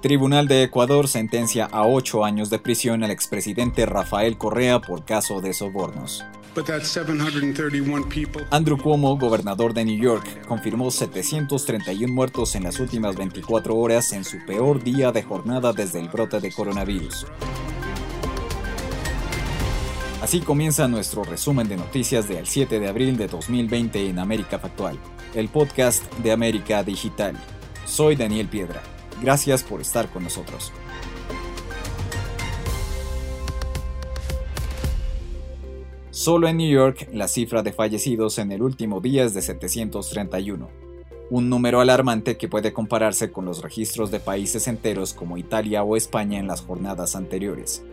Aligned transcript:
Tribunal 0.00 0.46
de 0.46 0.62
Ecuador 0.62 1.08
sentencia 1.08 1.64
a 1.64 1.84
ocho 1.84 2.24
años 2.24 2.50
de 2.50 2.60
prisión 2.60 3.02
al 3.02 3.10
expresidente 3.10 3.84
Rafael 3.84 4.38
Correa 4.38 4.80
por 4.80 5.04
caso 5.04 5.40
de 5.40 5.52
sobornos. 5.52 6.24
Andrew 8.50 8.78
Cuomo, 8.78 9.18
gobernador 9.18 9.74
de 9.74 9.84
New 9.84 10.00
York, 10.00 10.46
confirmó 10.46 10.92
731 10.92 12.14
muertos 12.14 12.54
en 12.54 12.62
las 12.62 12.78
últimas 12.78 13.16
24 13.16 13.76
horas 13.76 14.12
en 14.12 14.24
su 14.24 14.38
peor 14.46 14.84
día 14.84 15.10
de 15.10 15.24
jornada 15.24 15.72
desde 15.72 15.98
el 15.98 16.08
brote 16.08 16.38
de 16.38 16.52
coronavirus. 16.52 17.26
Así 20.22 20.40
comienza 20.40 20.86
nuestro 20.86 21.24
resumen 21.24 21.68
de 21.68 21.76
noticias 21.76 22.28
del 22.28 22.46
7 22.46 22.78
de 22.78 22.88
abril 22.88 23.16
de 23.16 23.26
2020 23.26 24.10
en 24.10 24.20
América 24.20 24.60
Factual, 24.60 24.96
el 25.34 25.48
podcast 25.48 26.04
de 26.18 26.30
América 26.30 26.84
Digital. 26.84 27.36
Soy 27.84 28.14
Daniel 28.14 28.46
Piedra. 28.46 28.80
Gracias 29.20 29.64
por 29.64 29.80
estar 29.80 30.08
con 30.10 30.24
nosotros. 30.24 30.72
Solo 36.10 36.48
en 36.48 36.56
New 36.58 36.70
York, 36.70 37.08
la 37.12 37.28
cifra 37.28 37.62
de 37.62 37.72
fallecidos 37.72 38.38
en 38.38 38.52
el 38.52 38.62
último 38.62 39.00
día 39.00 39.24
es 39.24 39.34
de 39.34 39.42
731, 39.42 40.68
un 41.30 41.48
número 41.48 41.80
alarmante 41.80 42.36
que 42.36 42.48
puede 42.48 42.72
compararse 42.72 43.30
con 43.30 43.44
los 43.44 43.62
registros 43.62 44.10
de 44.10 44.18
países 44.18 44.66
enteros 44.66 45.14
como 45.14 45.38
Italia 45.38 45.84
o 45.84 45.96
España 45.96 46.38
en 46.38 46.46
las 46.46 46.62
jornadas 46.62 47.14
anteriores. 47.14 47.84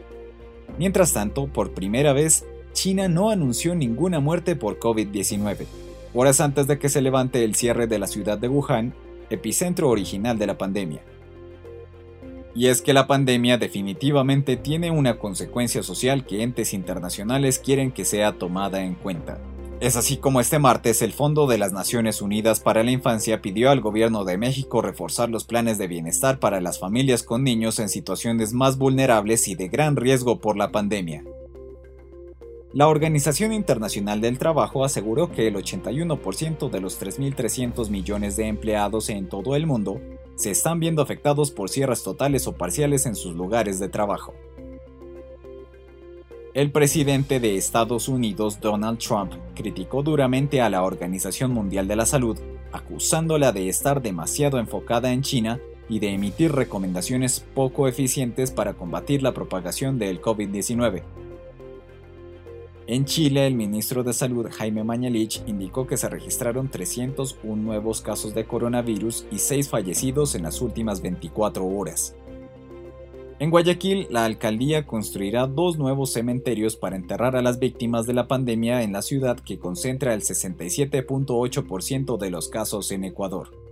Mientras 0.78 1.14
tanto, 1.14 1.48
por 1.48 1.74
primera 1.74 2.14
vez, 2.14 2.46
China 2.74 3.08
no 3.08 3.30
anunció 3.30 3.76
ninguna 3.76 4.20
muerte 4.20 4.56
por 4.56 4.80
COVID-19, 4.80 5.66
horas 6.14 6.42
antes 6.42 6.68
de 6.68 6.80
que 6.80 6.90
se 6.90 7.02
levante 7.02 7.44
el 7.44 7.56
cierre 7.56 7.88
de 7.88 8.00
la 8.00 8.08
ciudad 8.08 8.38
de 8.38 8.48
Wuhan, 8.48 8.94
epicentro 9.30 9.90
original 9.90 10.38
de 10.38 10.48
la 10.48 10.58
pandemia. 10.58 11.02
Y 12.56 12.68
es 12.68 12.82
que 12.82 12.94
la 12.94 13.06
pandemia 13.06 13.58
definitivamente 13.58 14.56
tiene 14.56 14.90
una 14.90 15.20
consecuencia 15.20 15.84
social 15.84 16.26
que 16.26 16.42
entes 16.42 16.74
internacionales 16.74 17.60
quieren 17.60 17.92
que 17.92 18.06
sea 18.06 18.32
tomada 18.32 18.82
en 18.84 18.96
cuenta. 18.96 19.40
Es 19.82 19.98
así 19.98 20.16
como 20.16 20.40
este 20.40 20.58
martes 20.58 21.02
el 21.02 21.12
Fondo 21.12 21.48
de 21.48 21.58
las 21.58 21.74
Naciones 21.74 22.22
Unidas 22.22 22.62
para 22.62 22.82
la 22.82 22.92
Infancia 22.92 23.42
pidió 23.42 23.72
al 23.72 23.82
gobierno 23.82 24.24
de 24.24 24.38
México 24.38 24.82
reforzar 24.82 25.30
los 25.30 25.44
planes 25.44 25.78
de 25.78 25.88
bienestar 25.88 26.40
para 26.40 26.62
las 26.62 26.80
familias 26.80 27.24
con 27.24 27.44
niños 27.44 27.78
en 27.80 27.90
situaciones 27.90 28.54
más 28.54 28.78
vulnerables 28.78 29.50
y 29.50 29.56
de 29.56 29.68
gran 29.68 29.98
riesgo 29.98 30.40
por 30.40 30.56
la 30.56 30.72
pandemia. 30.72 31.26
La 32.72 32.88
Organización 32.88 33.52
Internacional 33.52 34.22
del 34.22 34.38
Trabajo 34.38 34.86
aseguró 34.86 35.30
que 35.30 35.48
el 35.48 35.56
81% 35.56 36.70
de 36.70 36.80
los 36.80 37.02
3.300 37.02 37.90
millones 37.90 38.38
de 38.38 38.48
empleados 38.48 39.10
en 39.10 39.28
todo 39.28 39.58
el 39.58 39.66
mundo 39.66 40.00
se 40.36 40.52
están 40.52 40.80
viendo 40.80 41.02
afectados 41.02 41.52
por 41.52 41.70
cierres 41.70 42.04
totales 42.04 42.48
o 42.48 42.54
parciales 42.54 43.06
en 43.06 43.16
sus 43.16 43.36
lugares 43.36 43.80
de 43.80 43.90
trabajo. 43.90 44.34
El 46.54 46.72
presidente 46.72 47.42
de 47.42 47.58
Estados 47.58 48.08
Unidos, 48.08 48.62
Donald 48.62 49.00
Trump, 49.00 49.34
criticó 49.56 50.04
duramente 50.04 50.62
a 50.62 50.70
la 50.70 50.84
Organización 50.84 51.52
Mundial 51.52 51.88
de 51.88 51.98
la 51.98 52.06
Salud, 52.06 52.38
acusándola 52.72 53.52
de 53.52 53.68
estar 53.68 54.02
demasiado 54.02 54.58
enfocada 54.58 55.12
en 55.12 55.22
China 55.22 55.60
y 55.90 56.00
de 56.00 56.14
emitir 56.14 56.54
recomendaciones 56.54 57.46
poco 57.54 57.90
eficientes 57.90 58.52
para 58.52 58.74
combatir 58.74 59.22
la 59.22 59.34
propagación 59.34 60.00
del 60.00 60.22
COVID-19. 60.22 61.04
En 62.88 63.06
Chile, 63.06 63.48
el 63.48 63.56
ministro 63.56 64.04
de 64.04 64.14
Salud 64.14 64.48
Jaime 64.52 64.84
Mañalich 64.84 65.42
indicó 65.48 65.88
que 65.88 65.98
se 65.98 66.08
registraron 66.08 66.70
301 66.70 67.56
nuevos 67.56 68.02
casos 68.02 68.36
de 68.36 68.46
coronavirus 68.46 69.26
y 69.32 69.40
6 69.40 69.70
fallecidos 69.70 70.36
en 70.36 70.44
las 70.44 70.62
últimas 70.62 71.02
24 71.02 71.66
horas. 71.66 72.16
En 73.40 73.50
Guayaquil, 73.50 74.06
la 74.12 74.26
alcaldía 74.26 74.86
construirá 74.86 75.48
dos 75.48 75.80
nuevos 75.80 76.14
cementerios 76.14 76.76
para 76.76 76.96
enterrar 76.96 77.36
a 77.36 77.42
las 77.42 77.58
víctimas 77.58 78.06
de 78.06 78.14
la 78.14 78.28
pandemia 78.28 78.84
en 78.84 78.94
la 78.94 79.02
ciudad 79.02 79.40
que 79.40 79.58
concentra 79.58 80.14
el 80.14 80.22
67.8% 80.22 82.18
de 82.20 82.30
los 82.30 82.50
casos 82.50 82.92
en 82.92 83.04
Ecuador. 83.04 83.65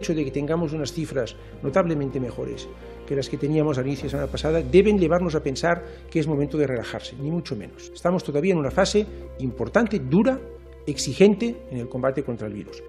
Hecho 0.00 0.14
de 0.14 0.24
que 0.24 0.30
tengamos 0.30 0.72
unas 0.72 0.92
cifras 0.92 1.36
notablemente 1.62 2.18
mejores 2.18 2.66
que 3.06 3.16
las 3.16 3.28
que 3.28 3.36
teníamos 3.36 3.76
al 3.76 3.86
inicio 3.86 4.02
de 4.02 4.06
la 4.06 4.10
semana 4.10 4.32
pasada 4.32 4.62
deben 4.62 4.98
llevarnos 4.98 5.34
a 5.34 5.42
pensar 5.42 5.84
que 6.10 6.20
es 6.20 6.26
momento 6.26 6.56
de 6.56 6.66
relajarse, 6.66 7.16
ni 7.20 7.30
mucho 7.30 7.54
menos. 7.56 7.90
Estamos 7.92 8.24
todavía 8.24 8.52
en 8.52 8.58
una 8.58 8.70
fase 8.70 9.04
importante, 9.40 9.98
dura, 9.98 10.38
exigente 10.86 11.56
en 11.70 11.78
el 11.78 11.88
combate 11.88 12.22
contra 12.22 12.46
el 12.46 12.54
virus. 12.54 12.82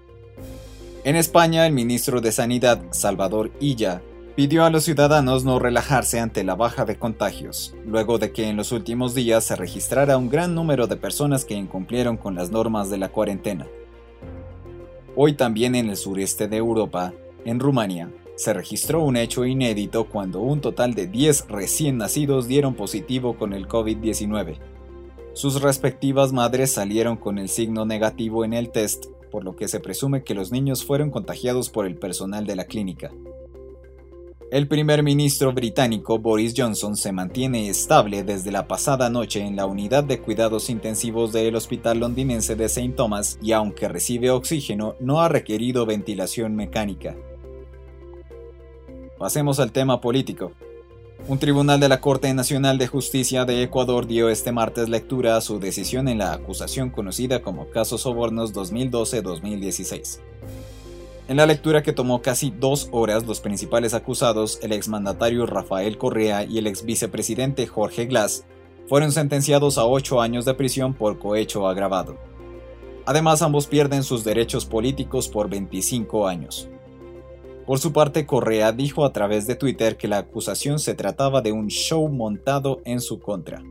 En 1.04 1.16
España, 1.16 1.66
el 1.66 1.72
ministro 1.72 2.20
de 2.20 2.32
Sanidad, 2.32 2.80
Salvador 2.92 3.50
Illa, 3.60 4.00
pidió 4.36 4.64
a 4.64 4.70
los 4.70 4.84
ciudadanos 4.84 5.44
no 5.44 5.58
relajarse 5.58 6.20
ante 6.20 6.44
la 6.44 6.54
baja 6.54 6.84
de 6.84 6.96
contagios, 6.96 7.74
luego 7.84 8.18
de 8.18 8.32
que 8.32 8.48
en 8.48 8.56
los 8.56 8.72
últimos 8.72 9.14
días 9.14 9.44
se 9.44 9.56
registrara 9.56 10.16
un 10.16 10.30
gran 10.30 10.54
número 10.54 10.86
de 10.86 10.96
personas 10.96 11.44
que 11.44 11.54
incumplieron 11.54 12.16
con 12.16 12.36
las 12.36 12.50
normas 12.50 12.88
de 12.88 12.98
la 12.98 13.08
cuarentena. 13.08 13.66
Hoy 15.14 15.34
también 15.34 15.74
en 15.74 15.90
el 15.90 15.96
sureste 15.96 16.48
de 16.48 16.56
Europa, 16.56 17.12
en 17.44 17.60
Rumania, 17.60 18.10
se 18.34 18.54
registró 18.54 19.02
un 19.02 19.16
hecho 19.16 19.44
inédito 19.44 20.08
cuando 20.08 20.40
un 20.40 20.62
total 20.62 20.94
de 20.94 21.06
10 21.06 21.48
recién 21.48 21.98
nacidos 21.98 22.48
dieron 22.48 22.74
positivo 22.74 23.36
con 23.36 23.52
el 23.52 23.68
COVID-19. 23.68 24.56
Sus 25.34 25.60
respectivas 25.60 26.32
madres 26.32 26.72
salieron 26.72 27.16
con 27.16 27.38
el 27.38 27.50
signo 27.50 27.84
negativo 27.84 28.44
en 28.44 28.54
el 28.54 28.70
test, 28.70 29.06
por 29.30 29.44
lo 29.44 29.54
que 29.54 29.68
se 29.68 29.80
presume 29.80 30.24
que 30.24 30.34
los 30.34 30.50
niños 30.50 30.82
fueron 30.82 31.10
contagiados 31.10 31.68
por 31.68 31.86
el 31.86 31.96
personal 31.96 32.46
de 32.46 32.56
la 32.56 32.64
clínica. 32.64 33.10
El 34.52 34.68
primer 34.68 35.02
ministro 35.02 35.50
británico 35.54 36.18
Boris 36.18 36.52
Johnson 36.54 36.94
se 36.94 37.10
mantiene 37.10 37.70
estable 37.70 38.22
desde 38.22 38.52
la 38.52 38.68
pasada 38.68 39.08
noche 39.08 39.40
en 39.40 39.56
la 39.56 39.64
unidad 39.64 40.04
de 40.04 40.20
cuidados 40.20 40.68
intensivos 40.68 41.32
del 41.32 41.56
hospital 41.56 42.00
londinense 42.00 42.54
de 42.54 42.66
St. 42.66 42.92
Thomas 42.94 43.38
y 43.40 43.52
aunque 43.52 43.88
recibe 43.88 44.28
oxígeno 44.28 44.94
no 45.00 45.22
ha 45.22 45.30
requerido 45.30 45.86
ventilación 45.86 46.54
mecánica. 46.54 47.16
Pasemos 49.18 49.58
al 49.58 49.72
tema 49.72 50.02
político. 50.02 50.52
Un 51.28 51.38
tribunal 51.38 51.80
de 51.80 51.88
la 51.88 52.02
Corte 52.02 52.34
Nacional 52.34 52.76
de 52.76 52.88
Justicia 52.88 53.46
de 53.46 53.62
Ecuador 53.62 54.06
dio 54.06 54.28
este 54.28 54.52
martes 54.52 54.90
lectura 54.90 55.38
a 55.38 55.40
su 55.40 55.60
decisión 55.60 56.08
en 56.08 56.18
la 56.18 56.34
acusación 56.34 56.90
conocida 56.90 57.40
como 57.40 57.70
Caso 57.70 57.96
Sobornos 57.96 58.52
2012-2016. 58.52 60.20
En 61.28 61.36
la 61.36 61.46
lectura 61.46 61.82
que 61.82 61.92
tomó 61.92 62.20
casi 62.20 62.50
dos 62.50 62.88
horas, 62.90 63.26
los 63.26 63.40
principales 63.40 63.94
acusados, 63.94 64.58
el 64.62 64.72
exmandatario 64.72 65.46
Rafael 65.46 65.96
Correa 65.96 66.44
y 66.44 66.58
el 66.58 66.66
ex 66.66 66.84
vicepresidente 66.84 67.66
Jorge 67.66 68.06
Glass, 68.06 68.44
fueron 68.88 69.12
sentenciados 69.12 69.78
a 69.78 69.86
ocho 69.86 70.20
años 70.20 70.44
de 70.44 70.54
prisión 70.54 70.94
por 70.94 71.20
cohecho 71.20 71.68
agravado. 71.68 72.18
Además, 73.06 73.40
ambos 73.40 73.68
pierden 73.68 74.02
sus 74.02 74.24
derechos 74.24 74.66
políticos 74.66 75.28
por 75.28 75.48
25 75.48 76.26
años. 76.26 76.68
Por 77.66 77.78
su 77.78 77.92
parte, 77.92 78.26
Correa 78.26 78.72
dijo 78.72 79.04
a 79.04 79.12
través 79.12 79.46
de 79.46 79.54
Twitter 79.54 79.96
que 79.96 80.08
la 80.08 80.18
acusación 80.18 80.80
se 80.80 80.94
trataba 80.94 81.40
de 81.40 81.52
un 81.52 81.68
show 81.68 82.08
montado 82.08 82.80
en 82.84 83.00
su 83.00 83.20
contra. 83.20 83.62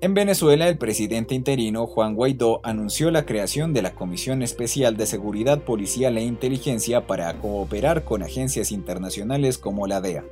En 0.00 0.14
Venezuela, 0.14 0.68
el 0.68 0.78
presidente 0.78 1.34
interino 1.34 1.88
Juan 1.88 2.14
Guaidó 2.14 2.60
anunció 2.62 3.10
la 3.10 3.26
creación 3.26 3.72
de 3.72 3.82
la 3.82 3.96
Comisión 3.96 4.42
Especial 4.42 4.96
de 4.96 5.06
Seguridad 5.06 5.62
Policial 5.62 6.16
e 6.16 6.22
Inteligencia 6.22 7.08
para 7.08 7.34
cooperar 7.40 8.04
con 8.04 8.22
agencias 8.22 8.70
internacionales 8.70 9.58
como 9.58 9.88
la 9.88 10.00
DEA. 10.00 10.24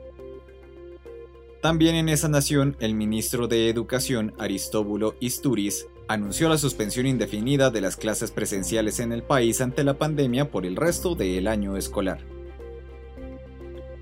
También 1.60 1.96
en 1.96 2.08
esa 2.08 2.28
nación, 2.28 2.76
el 2.78 2.94
ministro 2.94 3.48
de 3.48 3.68
Educación, 3.68 4.34
Aristóbulo 4.38 5.16
Isturiz, 5.18 5.88
anunció 6.06 6.48
la 6.48 6.58
suspensión 6.58 7.06
indefinida 7.06 7.70
de 7.70 7.80
las 7.80 7.96
clases 7.96 8.30
presenciales 8.30 9.00
en 9.00 9.10
el 9.10 9.24
país 9.24 9.60
ante 9.60 9.82
la 9.82 9.98
pandemia 9.98 10.48
por 10.52 10.64
el 10.64 10.76
resto 10.76 11.16
del 11.16 11.48
año 11.48 11.76
escolar. 11.76 12.20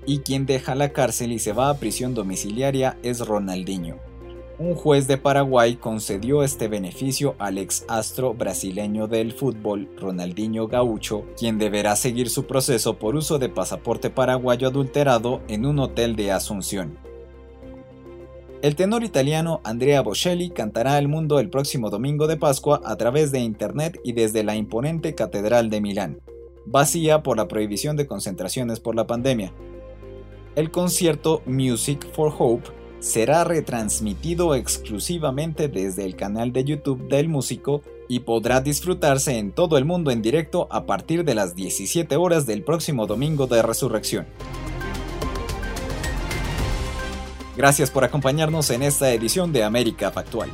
Y 0.05 0.19
quien 0.19 0.45
deja 0.45 0.75
la 0.75 0.89
cárcel 0.89 1.31
y 1.31 1.39
se 1.39 1.53
va 1.53 1.71
a 1.71 1.79
prisión 1.79 2.13
domiciliaria 2.13 2.99
es 3.01 3.25
Ronaldinho. 3.25 4.14
Un 4.57 4.73
juez 4.73 5.05
de 5.05 5.17
Paraguay 5.17 5.75
concedió 5.75 6.41
este 6.41 6.69
beneficio 6.69 7.35
al 7.39 7.57
ex 7.57 7.83
astro 7.89 8.33
brasileño 8.33 9.05
del 9.05 9.33
fútbol, 9.33 9.89
Ronaldinho 9.97 10.69
Gaucho, 10.69 11.25
quien 11.37 11.57
deberá 11.57 11.97
seguir 11.97 12.29
su 12.29 12.45
proceso 12.45 12.97
por 12.97 13.15
uso 13.15 13.37
de 13.37 13.49
pasaporte 13.49 14.09
paraguayo 14.09 14.69
adulterado 14.69 15.41
en 15.49 15.65
un 15.65 15.79
hotel 15.79 16.15
de 16.15 16.31
Asunción. 16.31 16.97
El 18.61 18.77
tenor 18.77 19.03
italiano 19.03 19.59
Andrea 19.65 19.99
Bocelli 19.99 20.49
cantará 20.49 20.95
al 20.95 21.09
mundo 21.09 21.39
el 21.39 21.49
próximo 21.49 21.89
domingo 21.89 22.25
de 22.25 22.37
Pascua 22.37 22.79
a 22.85 22.95
través 22.95 23.33
de 23.33 23.39
Internet 23.39 23.99
y 24.05 24.13
desde 24.13 24.45
la 24.45 24.55
imponente 24.55 25.15
Catedral 25.15 25.69
de 25.69 25.81
Milán, 25.81 26.21
vacía 26.65 27.23
por 27.23 27.35
la 27.35 27.49
prohibición 27.49 27.97
de 27.97 28.07
concentraciones 28.07 28.79
por 28.79 28.95
la 28.95 29.05
pandemia. 29.05 29.51
El 30.55 30.71
concierto 30.71 31.41
Music 31.45 32.07
for 32.13 32.33
Hope 32.37 32.84
será 32.99 33.43
retransmitido 33.43 34.55
exclusivamente 34.55 35.67
desde 35.67 36.05
el 36.05 36.15
canal 36.15 36.51
de 36.53 36.63
YouTube 36.63 37.07
del 37.07 37.27
músico 37.27 37.81
y 38.07 38.19
podrá 38.19 38.61
disfrutarse 38.61 39.37
en 39.37 39.51
todo 39.51 39.77
el 39.77 39.85
mundo 39.85 40.11
en 40.11 40.21
directo 40.21 40.67
a 40.71 40.85
partir 40.85 41.23
de 41.23 41.35
las 41.35 41.55
17 41.55 42.15
horas 42.15 42.45
del 42.45 42.63
próximo 42.63 43.07
domingo 43.07 43.47
de 43.47 43.61
resurrección. 43.61 44.25
Gracias 47.57 47.89
por 47.89 48.03
acompañarnos 48.03 48.69
en 48.69 48.83
esta 48.83 49.11
edición 49.11 49.53
de 49.53 49.63
América 49.63 50.11
Factual. 50.11 50.49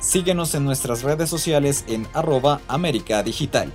Síguenos 0.00 0.54
en 0.54 0.64
nuestras 0.64 1.02
redes 1.02 1.28
sociales 1.28 1.84
en 1.86 2.06
arroba 2.14 2.60
América 2.68 3.22
Digital. 3.22 3.72